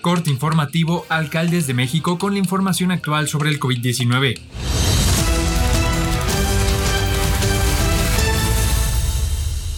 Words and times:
Corte 0.00 0.30
informativo 0.30 1.04
Alcaldes 1.08 1.66
de 1.66 1.74
México 1.74 2.18
con 2.18 2.32
la 2.32 2.38
información 2.38 2.90
actual 2.90 3.28
sobre 3.28 3.50
el 3.50 3.60
COVID-19. 3.60 4.38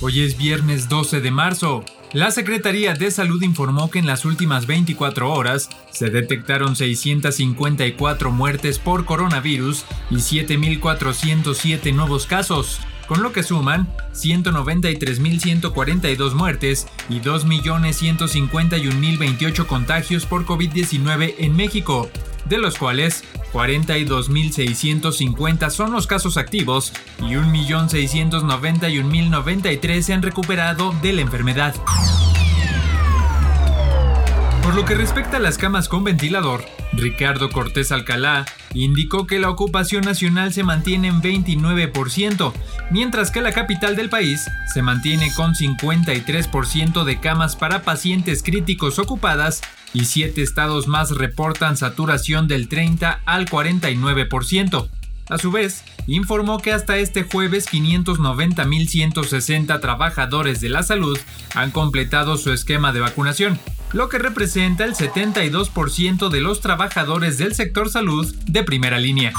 Hoy 0.00 0.20
es 0.20 0.36
viernes 0.36 0.88
12 0.88 1.20
de 1.20 1.30
marzo. 1.30 1.84
La 2.12 2.30
Secretaría 2.30 2.94
de 2.94 3.10
Salud 3.10 3.42
informó 3.42 3.90
que 3.90 3.98
en 3.98 4.06
las 4.06 4.24
últimas 4.24 4.66
24 4.66 5.30
horas 5.32 5.68
se 5.90 6.08
detectaron 6.10 6.74
654 6.74 8.30
muertes 8.30 8.78
por 8.78 9.04
coronavirus 9.04 9.84
y 10.10 10.16
7.407 10.16 11.94
nuevos 11.94 12.26
casos 12.26 12.80
con 13.08 13.22
lo 13.22 13.32
que 13.32 13.42
suman 13.42 13.88
193.142 14.12 16.34
muertes 16.34 16.86
y 17.08 17.20
2.151.028 17.20 19.66
contagios 19.66 20.26
por 20.26 20.44
COVID-19 20.44 21.36
en 21.38 21.56
México, 21.56 22.10
de 22.44 22.58
los 22.58 22.76
cuales 22.76 23.24
42.650 23.52 25.70
son 25.70 25.92
los 25.92 26.06
casos 26.06 26.36
activos 26.36 26.92
y 27.20 27.32
1.691.093 27.34 30.02
se 30.02 30.12
han 30.12 30.20
recuperado 30.22 30.94
de 31.02 31.14
la 31.14 31.22
enfermedad. 31.22 31.74
Por 34.62 34.74
lo 34.74 34.84
que 34.84 34.94
respecta 34.94 35.38
a 35.38 35.40
las 35.40 35.56
camas 35.56 35.88
con 35.88 36.04
ventilador, 36.04 36.62
Ricardo 36.92 37.48
Cortés 37.48 37.90
Alcalá 37.90 38.44
indicó 38.74 39.26
que 39.26 39.38
la 39.38 39.50
ocupación 39.50 40.04
nacional 40.04 40.52
se 40.52 40.62
mantiene 40.62 41.08
en 41.08 41.22
29%, 41.22 42.52
mientras 42.90 43.30
que 43.30 43.40
la 43.40 43.52
capital 43.52 43.96
del 43.96 44.08
país 44.08 44.46
se 44.72 44.82
mantiene 44.82 45.32
con 45.34 45.54
53% 45.54 47.04
de 47.04 47.20
camas 47.20 47.56
para 47.56 47.82
pacientes 47.82 48.42
críticos 48.42 48.98
ocupadas 48.98 49.62
y 49.92 50.04
siete 50.04 50.42
estados 50.42 50.86
más 50.86 51.10
reportan 51.10 51.76
saturación 51.76 52.48
del 52.48 52.68
30 52.68 53.20
al 53.24 53.46
49%. 53.46 54.88
A 55.28 55.36
su 55.36 55.50
vez, 55.50 55.84
informó 56.06 56.58
que 56.58 56.72
hasta 56.72 56.96
este 56.96 57.22
jueves 57.22 57.68
590.160 57.70 59.80
trabajadores 59.80 60.60
de 60.60 60.70
la 60.70 60.82
salud 60.82 61.18
han 61.54 61.70
completado 61.70 62.38
su 62.38 62.50
esquema 62.50 62.92
de 62.92 63.00
vacunación, 63.00 63.60
lo 63.92 64.08
que 64.08 64.18
representa 64.18 64.84
el 64.84 64.94
72% 64.94 66.28
de 66.28 66.40
los 66.40 66.60
trabajadores 66.60 67.38
del 67.38 67.54
sector 67.54 67.88
salud 67.88 68.34
de 68.46 68.62
primera 68.62 68.98
línea. 68.98 69.32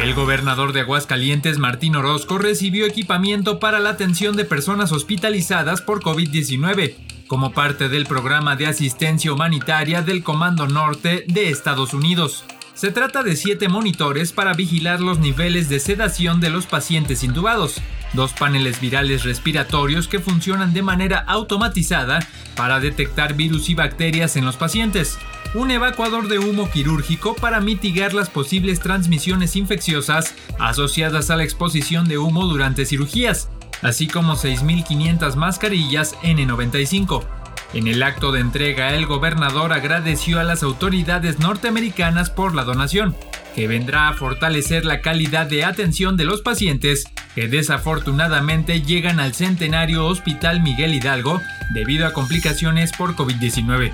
El 0.00 0.14
gobernador 0.14 0.72
de 0.72 0.82
Aguascalientes, 0.82 1.58
Martín 1.58 1.96
Orozco, 1.96 2.38
recibió 2.38 2.86
equipamiento 2.86 3.58
para 3.58 3.80
la 3.80 3.90
atención 3.90 4.36
de 4.36 4.44
personas 4.44 4.92
hospitalizadas 4.92 5.82
por 5.82 6.02
COVID-19, 6.02 6.94
como 7.26 7.52
parte 7.52 7.88
del 7.88 8.06
programa 8.06 8.54
de 8.54 8.68
asistencia 8.68 9.32
humanitaria 9.32 10.02
del 10.02 10.22
Comando 10.22 10.68
Norte 10.68 11.24
de 11.26 11.50
Estados 11.50 11.94
Unidos. 11.94 12.44
Se 12.78 12.92
trata 12.92 13.24
de 13.24 13.34
siete 13.34 13.68
monitores 13.68 14.30
para 14.30 14.54
vigilar 14.54 15.00
los 15.00 15.18
niveles 15.18 15.68
de 15.68 15.80
sedación 15.80 16.38
de 16.38 16.48
los 16.48 16.66
pacientes 16.66 17.24
intubados, 17.24 17.80
dos 18.12 18.32
paneles 18.34 18.80
virales 18.80 19.24
respiratorios 19.24 20.06
que 20.06 20.20
funcionan 20.20 20.72
de 20.72 20.82
manera 20.82 21.18
automatizada 21.26 22.20
para 22.54 22.78
detectar 22.78 23.34
virus 23.34 23.68
y 23.68 23.74
bacterias 23.74 24.36
en 24.36 24.44
los 24.44 24.56
pacientes, 24.56 25.18
un 25.54 25.72
evacuador 25.72 26.28
de 26.28 26.38
humo 26.38 26.70
quirúrgico 26.70 27.34
para 27.34 27.58
mitigar 27.60 28.14
las 28.14 28.30
posibles 28.30 28.78
transmisiones 28.78 29.56
infecciosas 29.56 30.36
asociadas 30.60 31.30
a 31.30 31.36
la 31.36 31.42
exposición 31.42 32.06
de 32.06 32.18
humo 32.18 32.44
durante 32.46 32.86
cirugías, 32.86 33.48
así 33.82 34.06
como 34.06 34.36
6.500 34.36 35.34
mascarillas 35.34 36.14
N95. 36.22 37.37
En 37.74 37.86
el 37.86 38.02
acto 38.02 38.32
de 38.32 38.40
entrega, 38.40 38.94
el 38.94 39.04
gobernador 39.04 39.74
agradeció 39.74 40.40
a 40.40 40.44
las 40.44 40.62
autoridades 40.62 41.38
norteamericanas 41.38 42.30
por 42.30 42.54
la 42.54 42.64
donación, 42.64 43.14
que 43.54 43.68
vendrá 43.68 44.08
a 44.08 44.14
fortalecer 44.14 44.86
la 44.86 45.02
calidad 45.02 45.46
de 45.46 45.64
atención 45.64 46.16
de 46.16 46.24
los 46.24 46.40
pacientes 46.40 47.04
que 47.34 47.46
desafortunadamente 47.46 48.80
llegan 48.80 49.20
al 49.20 49.34
centenario 49.34 50.06
Hospital 50.06 50.60
Miguel 50.62 50.94
Hidalgo 50.94 51.40
debido 51.74 52.06
a 52.06 52.14
complicaciones 52.14 52.92
por 52.92 53.14
COVID-19. 53.14 53.92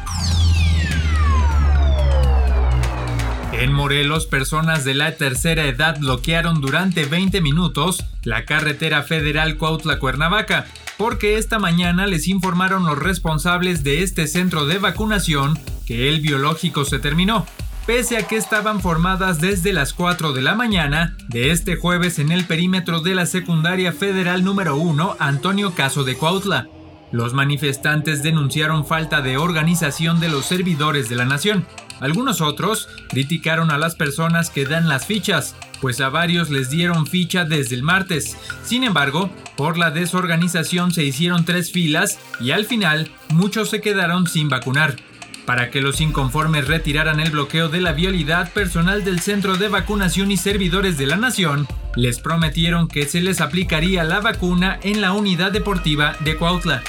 En 3.53 3.73
Morelos, 3.73 4.27
personas 4.27 4.85
de 4.85 4.95
la 4.95 5.17
tercera 5.17 5.65
edad 5.65 5.99
bloquearon 5.99 6.61
durante 6.61 7.05
20 7.05 7.41
minutos 7.41 8.05
la 8.25 8.45
carretera 8.45 9.03
federal 9.03 9.57
Cuautla-Cuernavaca, 9.59 10.67
porque 10.97 11.39
esta 11.39 11.59
mañana 11.59 12.07
les 12.07 12.29
informaron 12.29 12.85
los 12.85 12.99
responsables 12.99 13.85
de 13.85 14.03
este 14.03 14.27
centro 14.27 14.67
de 14.67 14.79
vacunación 14.79 15.59
que 15.87 16.09
el 16.09 16.21
biológico 16.21 16.85
se 16.85 16.99
terminó 16.99 17.47
pese 17.87 18.17
a 18.17 18.27
que 18.27 18.37
estaban 18.37 18.81
formadas 18.81 19.41
desde 19.41 19.73
las 19.73 19.93
4 19.93 20.33
de 20.33 20.43
la 20.43 20.55
mañana 20.55 21.17
de 21.29 21.51
este 21.51 21.77
jueves 21.77 22.19
en 22.19 22.33
el 22.33 22.45
perímetro 22.47 23.01
de 23.01 23.15
la 23.15 23.27
secundaria 23.27 23.93
federal 23.93 24.43
número 24.43 24.77
1 24.77 25.17
Antonio 25.19 25.75
Caso 25.75 26.05
de 26.05 26.17
Cuautla. 26.17 26.69
Los 27.13 27.35
manifestantes 27.35 28.23
denunciaron 28.23 28.87
falta 28.87 29.21
de 29.21 29.37
organización 29.37 30.19
de 30.19 30.29
los 30.29 30.47
servidores 30.47 31.09
de 31.09 31.17
la 31.17 31.27
nación. 31.27 31.67
Algunos 32.01 32.41
otros 32.41 32.89
criticaron 33.09 33.71
a 33.71 33.79
las 33.79 33.95
personas 33.95 34.51
que 34.51 34.65
dan 34.65 34.89
las 34.89 35.07
fichas, 35.07 35.55
pues 35.85 36.01
a 36.01 36.09
varios 36.09 36.49
les 36.49 36.71
dieron 36.71 37.07
ficha 37.07 37.45
desde 37.45 37.75
el 37.75 37.83
martes. 37.83 38.39
Sin 38.63 38.85
embargo, 38.85 39.29
por 39.55 39.77
la 39.77 39.91
desorganización 39.91 40.93
se 40.93 41.05
hicieron 41.05 41.45
tres 41.45 41.73
filas 41.73 42.19
y 42.41 42.53
al 42.53 42.65
final 42.65 43.11
muchos 43.29 43.69
se 43.69 43.83
quedaron 43.83 44.27
sin 44.27 44.49
vacunar. 44.49 44.97
Para 45.45 45.71
que 45.71 45.83
los 45.83 46.01
inconformes 46.01 46.69
retiraran 46.69 47.21
el 47.21 47.33
bloqueo 47.33 47.69
de 47.69 47.83
la 47.83 47.93
vialidad, 47.93 48.51
personal 48.55 49.05
del 49.05 49.21
Centro 49.21 49.59
de 49.59 49.69
Vacunación 49.69 50.31
y 50.31 50.39
servidores 50.39 50.97
de 50.97 51.07
la 51.07 51.17
Nación 51.17 51.67
les 51.97 52.19
prometieron 52.19 52.89
que 52.89 53.05
se 53.05 53.21
les 53.21 53.43
aplicaría 53.43 54.05
la 54.05 54.21
vacuna 54.21 54.81
en 54.83 55.03
la 55.03 55.13
unidad 55.13 55.53
deportiva 55.53 56.17
de 56.21 56.37
Cuautla. 56.37 56.83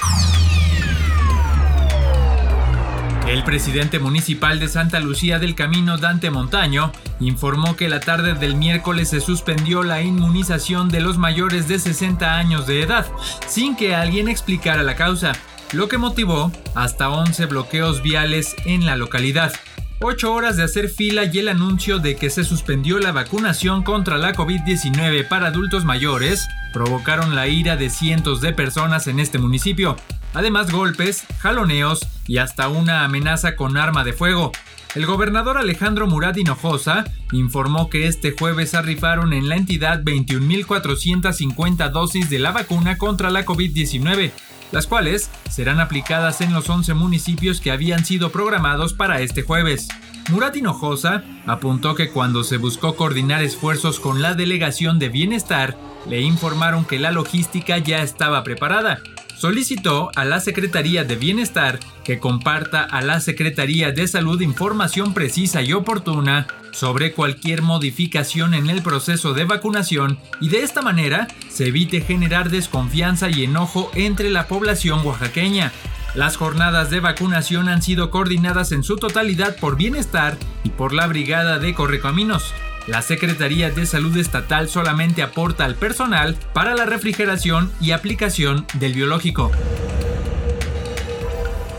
El 3.26 3.42
presidente 3.42 3.98
municipal 3.98 4.60
de 4.60 4.68
Santa 4.68 5.00
Lucía 5.00 5.40
del 5.40 5.56
Camino, 5.56 5.98
Dante 5.98 6.30
Montaño, 6.30 6.92
informó 7.18 7.74
que 7.74 7.88
la 7.88 7.98
tarde 7.98 8.34
del 8.34 8.54
miércoles 8.54 9.08
se 9.10 9.20
suspendió 9.20 9.82
la 9.82 10.00
inmunización 10.00 10.88
de 10.90 11.00
los 11.00 11.18
mayores 11.18 11.66
de 11.66 11.80
60 11.80 12.36
años 12.36 12.68
de 12.68 12.82
edad, 12.82 13.04
sin 13.48 13.74
que 13.74 13.96
alguien 13.96 14.28
explicara 14.28 14.84
la 14.84 14.94
causa 14.94 15.32
lo 15.72 15.88
que 15.88 15.98
motivó 15.98 16.52
hasta 16.76 17.10
11 17.10 17.46
bloqueos 17.46 18.00
viales 18.00 18.54
en 18.64 18.86
la 18.86 18.96
localidad. 18.96 19.52
8 20.00 20.32
horas 20.32 20.56
de 20.56 20.62
hacer 20.62 20.88
fila 20.88 21.24
y 21.24 21.38
el 21.40 21.48
anuncio 21.48 21.98
de 21.98 22.14
que 22.14 22.30
se 22.30 22.44
suspendió 22.44 23.00
la 23.00 23.10
vacunación 23.10 23.82
contra 23.82 24.18
la 24.18 24.34
COVID-19 24.34 25.26
para 25.26 25.48
adultos 25.48 25.84
mayores 25.84 26.46
provocaron 26.72 27.34
la 27.34 27.48
ira 27.48 27.76
de 27.76 27.90
cientos 27.90 28.40
de 28.40 28.52
personas 28.52 29.08
en 29.08 29.18
este 29.18 29.38
municipio. 29.38 29.96
Además 30.34 30.70
golpes, 30.70 31.24
jaloneos 31.38 32.06
y 32.26 32.38
hasta 32.38 32.68
una 32.68 33.04
amenaza 33.04 33.56
con 33.56 33.76
arma 33.76 34.04
de 34.04 34.12
fuego. 34.12 34.52
El 34.94 35.04
gobernador 35.04 35.58
Alejandro 35.58 36.06
Murat 36.06 36.38
Hinojosa 36.38 37.04
informó 37.32 37.90
que 37.90 38.06
este 38.06 38.32
jueves 38.32 38.74
arrifaron 38.74 39.32
en 39.34 39.48
la 39.48 39.56
entidad 39.56 40.02
21.450 40.02 41.90
dosis 41.90 42.30
de 42.30 42.38
la 42.38 42.52
vacuna 42.52 42.96
contra 42.96 43.30
la 43.30 43.44
COVID-19, 43.44 44.32
las 44.72 44.86
cuales 44.86 45.30
serán 45.50 45.80
aplicadas 45.80 46.40
en 46.40 46.54
los 46.54 46.70
11 46.70 46.94
municipios 46.94 47.60
que 47.60 47.72
habían 47.72 48.04
sido 48.04 48.30
programados 48.30 48.94
para 48.94 49.20
este 49.20 49.42
jueves. 49.42 49.88
Murat 50.30 50.56
Hinojosa 50.56 51.22
apuntó 51.46 51.94
que 51.94 52.10
cuando 52.10 52.42
se 52.42 52.56
buscó 52.56 52.96
coordinar 52.96 53.42
esfuerzos 53.42 54.00
con 54.00 54.22
la 54.22 54.34
delegación 54.34 54.98
de 54.98 55.08
bienestar, 55.08 55.76
le 56.08 56.20
informaron 56.20 56.84
que 56.84 56.98
la 56.98 57.12
logística 57.12 57.78
ya 57.78 58.02
estaba 58.02 58.42
preparada. 58.42 59.00
Solicitó 59.36 60.10
a 60.16 60.24
la 60.24 60.40
Secretaría 60.40 61.04
de 61.04 61.16
Bienestar 61.16 61.78
que 62.04 62.18
comparta 62.18 62.82
a 62.82 63.02
la 63.02 63.20
Secretaría 63.20 63.92
de 63.92 64.08
Salud 64.08 64.40
información 64.40 65.12
precisa 65.12 65.60
y 65.60 65.74
oportuna 65.74 66.46
sobre 66.72 67.12
cualquier 67.12 67.60
modificación 67.60 68.54
en 68.54 68.70
el 68.70 68.82
proceso 68.82 69.34
de 69.34 69.44
vacunación 69.44 70.18
y 70.40 70.48
de 70.48 70.62
esta 70.62 70.80
manera 70.80 71.28
se 71.50 71.66
evite 71.66 72.00
generar 72.00 72.48
desconfianza 72.48 73.28
y 73.28 73.44
enojo 73.44 73.90
entre 73.94 74.30
la 74.30 74.46
población 74.46 75.04
oaxaqueña. 75.04 75.70
Las 76.14 76.36
jornadas 76.36 76.88
de 76.88 77.00
vacunación 77.00 77.68
han 77.68 77.82
sido 77.82 78.10
coordinadas 78.10 78.72
en 78.72 78.82
su 78.82 78.96
totalidad 78.96 79.56
por 79.56 79.76
Bienestar 79.76 80.38
y 80.64 80.70
por 80.70 80.94
la 80.94 81.06
Brigada 81.06 81.58
de 81.58 81.74
Correcaminos. 81.74 82.54
La 82.86 83.02
Secretaría 83.02 83.70
de 83.70 83.84
Salud 83.84 84.16
Estatal 84.16 84.68
solamente 84.68 85.22
aporta 85.22 85.64
al 85.64 85.74
personal 85.74 86.36
para 86.52 86.74
la 86.74 86.86
refrigeración 86.86 87.72
y 87.80 87.90
aplicación 87.90 88.64
del 88.74 88.94
biológico. 88.94 89.50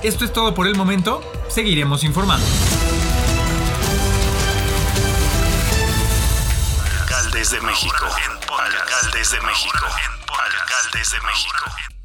Esto 0.04 0.25
es 0.25 0.33
todo 0.33 0.54
por 0.54 0.68
el 0.68 0.75
momento, 0.75 1.21
seguiremos 1.48 2.04
informando. 2.04 2.45
Alcaldes 7.00 7.51
de 7.51 7.62
México. 7.62 8.06
Alcaldes 8.59 9.31
de 9.31 9.42
México. 9.42 9.86
Alcaldes 10.30 11.12
de 11.12 11.21
México. 11.21 11.96